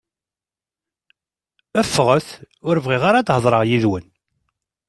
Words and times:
Ffɣet! 1.87 2.27
Ur 2.67 2.77
bɣiɣ 2.83 3.03
ara 3.09 3.17
ad 3.21 3.29
heḍṛeɣ 3.35 3.63
yid-wen! 3.65 4.05